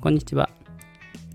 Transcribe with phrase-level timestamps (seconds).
[0.00, 0.48] こんにちは。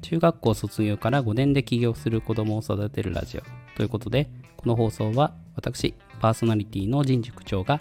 [0.02, 3.44] 中学校卒業から5年で起業する子供を育てるラジオ
[3.78, 7.78] ということで、この放送は私、パーソナリティの人塾長が、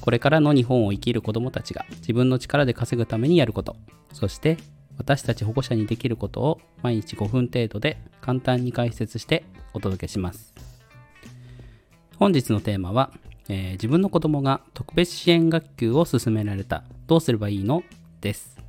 [0.00, 3.76] これからの日本を生きる子供たちが自分の力で稼ぐためにやること、
[4.12, 4.56] そして
[4.98, 10.52] 私たち保護者にできることを毎日5分程度で簡単に解説してお届けします。
[12.16, 13.12] 本日のテーマは、
[13.48, 16.82] えー、自分の子供が特別支援学級を進められた。
[17.06, 17.84] どうすればいいの？
[18.20, 18.59] です。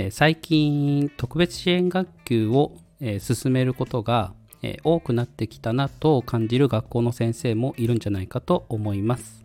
[0.00, 9.44] え、最近、特別支援学級を、え、進めることが、え多くなってきたなと感じる学校の先生もいるんじゃないかと思います。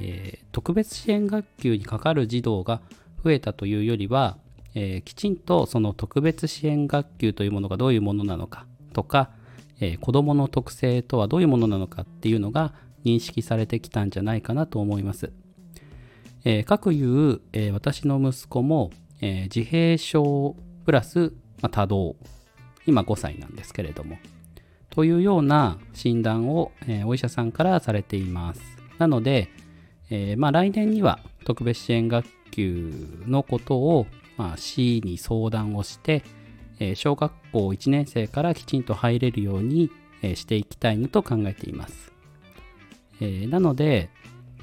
[0.00, 2.80] え特別支援学級にかかる児童が
[3.22, 4.38] 増えたというよりは、
[4.74, 9.30] えきちんとその特別支援学級というものがどういうものなのかとか、
[9.78, 12.74] え、子どもの特性とはどういうものなのかっていうのが
[13.04, 15.32] 認識されてきたんじゃないかなと思います。
[16.44, 18.90] えー、各いう、えー、私の息子も、
[19.20, 22.16] え自閉症プラス、まあ、多動
[22.86, 24.18] 今5歳なんですけれども
[24.90, 28.60] というような診断を、えお医者さんからされています。
[28.98, 29.48] なので、
[30.10, 32.92] えまあ、来年には特別支援学級
[33.26, 36.24] のことを、まあ、市に相談をして、
[36.80, 39.90] え小学校1年生からきちんと入れるように、
[40.22, 42.12] えしていきたいなと考えています。
[43.20, 44.10] えなので、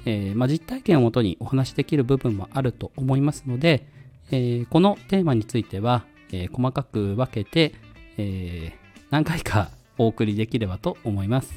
[0.04, 3.86] えまあ、実体験をもとにお話しできる部分もあると思いますので、
[4.30, 7.74] えこのテーマについては、え細かく分けて、
[8.16, 8.72] え
[9.10, 11.54] 何回かお送りできればと思います。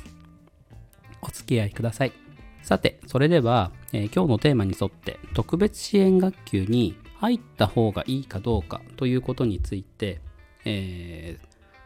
[1.22, 2.14] お付き合いください。
[2.64, 10.22] さて、それでは、え今日のテーマに沿って特別支援学級に入った方がいいかどうかということについて、
[10.66, 11.38] え、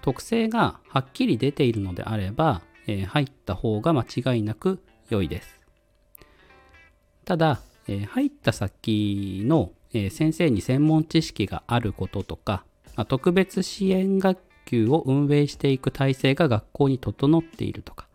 [0.01, 5.59] 特性がはっきり出ているのであれば、え、入った方が間違いなく良いです。
[7.25, 18.07] ただ、え、入った先の、え先生に専門知識があることとか、まあ、特別支援学級を運営していく体制が学校に整っているとか、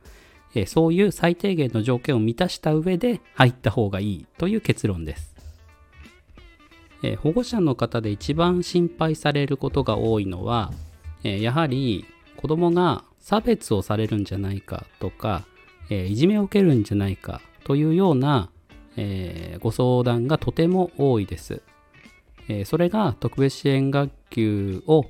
[0.54, 5.34] えそういう最低限の条件を満たした上で入った方がいいという結論です。
[7.02, 10.72] えー、保護者の方で一番心配されることが多いのは、
[11.24, 12.04] え、やはり
[12.36, 15.44] 子供が差別をされるんじゃないかとか、
[15.88, 18.50] え、いじめを受けるんじゃないかというような、
[18.96, 21.62] えご相談がとても多いです。
[22.50, 25.06] えそれが特別支援学級を、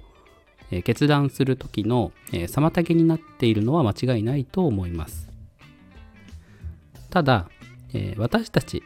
[0.70, 5.30] え決断する時の、え妨げになっているのは間違いないと思います。
[7.10, 7.48] ただ、
[7.92, 8.82] え私たち、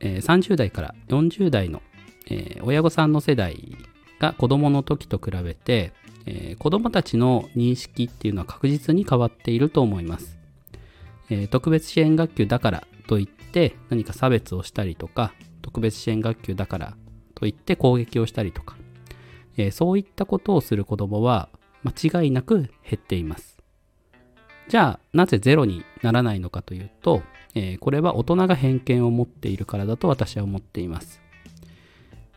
[0.00, 1.80] え30代から40代の
[2.28, 3.76] え、親御さんの世代
[4.20, 5.92] が子供の時と比べて、
[6.26, 10.38] えー、子供たちの認識っていうのは確実に変わっていると思います。
[11.30, 15.32] え、特別支援学級だからといって何か差別をしたりとか、
[15.62, 16.96] 特別支援学級だから
[17.36, 18.76] といって攻撃をしたりとか、
[19.56, 21.48] えー、そういったことをする子供は
[21.84, 23.56] 間違いなく減っています。
[24.68, 27.22] じゃあ、なぜゼロにならないのかというと、
[27.54, 31.22] えー、これは大人が偏見を持っているからだと私は思っています。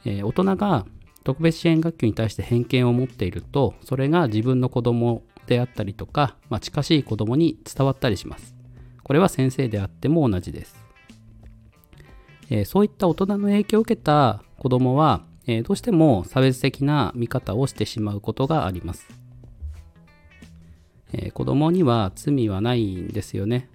[0.06, 0.86] えー、大人が
[1.24, 8.56] 特別支援学級に対して偏見を持っているとそれが自分の子供であったりとか、まあ、近しい子供に伝わったりします
[9.04, 10.76] これは先生であっても同じです、
[12.50, 19.08] えー、そういった大人の影響を受けた子供は、えー、どうしても差別的な見方をしてしまうことがあります、
[21.14, 23.70] えー、子供には罪はないんですよね、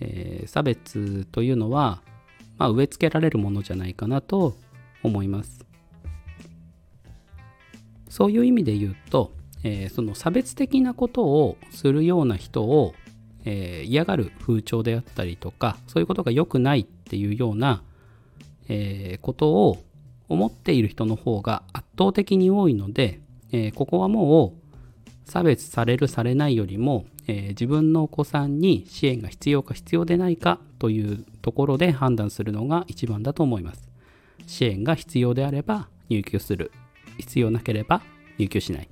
[0.00, 2.02] え差別というのは、
[2.58, 4.56] まあ、植え付けられるものじゃないかなと
[5.02, 5.64] 思います。
[8.10, 12.94] そういう意味で言うと、えー、その差別的なことをするような人を、
[13.44, 17.82] えー、嫌がる風潮であったりとかそういうことが良くないっていうような、
[18.68, 19.82] えー、ことを
[20.28, 23.20] 思っている人の方が圧倒的に多いので、
[23.52, 33.88] えここはもう差別されるされないよりも、え自分のお子さんに支援が必要か必要でないかというところで判断するのが一番だと思います。
[34.46, 36.70] 支援が必要であれば入居する。
[37.18, 38.00] 必要なければ
[38.38, 38.88] 入居しない。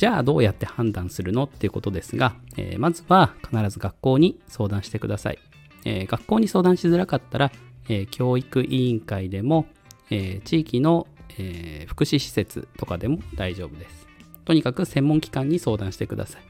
[0.00, 5.38] じゃあどうやって判断するのっていうことですが、えー、まずは必ず学校に相談してください、
[5.84, 7.52] えー、学校に相談しづらかったら、
[7.88, 9.66] えー、教育委員会でも、
[10.10, 11.06] え地域の、
[11.38, 14.08] え福祉施設とかでも大丈夫です
[14.44, 16.42] とにかく専門機関に相談してください、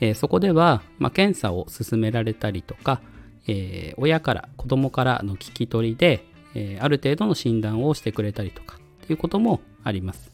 [0.00, 3.00] えそこでは、まあ、検査を進められたりとか、
[3.46, 6.24] え、親から子供からの聞き取りで、
[6.54, 10.32] え、ある程度の診断をしてくれたりとかっていうこともあります。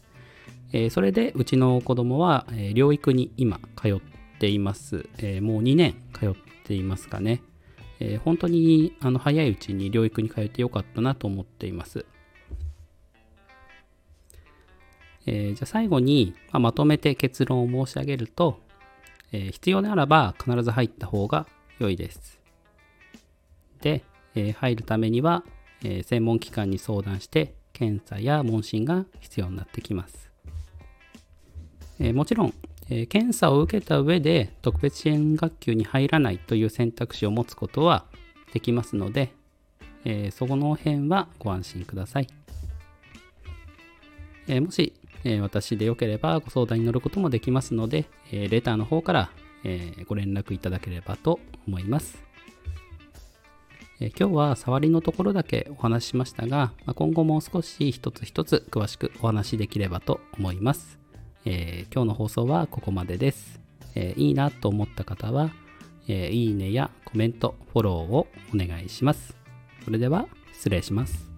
[0.73, 3.99] え、それでうちの子供は、え、療育に今通っ
[4.39, 5.09] ています。
[5.17, 6.33] え、もう2年通っ
[6.75, 7.41] 言いますかね、
[7.99, 12.05] えー、本当にあの早いうちに療育に通ってよかったなと思っています。
[15.27, 18.59] えー、じゃあ最後に、まあ、まとめて結論を申し上げると、
[19.31, 21.45] えー、必要であらば必ず入った方が
[21.79, 22.39] 良いです。
[23.81, 24.03] で、
[24.35, 25.43] えー、入るためには、
[25.83, 30.29] え専門機関に相談して検査や問診が必要になってきます。
[31.99, 32.53] えもちろん
[32.91, 38.05] え検査を受けた上で特別支援学級に入らないという選択肢を持つことは
[38.53, 39.31] できますので、
[40.05, 42.27] えそこの辺はご安心ください。
[44.47, 44.93] えもし
[45.23, 49.31] え、私でよければご相談に乗ることもできますので、え、レターの方から、
[49.63, 52.23] え、ご連絡いただければと思います。
[53.99, 61.00] え今日は触りのところだけお話ししましたが、ま、今後もう少し一つ一つ詳しくお話しできればと思います。
[61.45, 63.59] え今日の放送はここまでです。
[63.95, 65.51] えいいなと思った方は、
[66.07, 69.35] えいいねやコメント、フォローをお願いします。
[69.83, 71.31] それでは失礼します。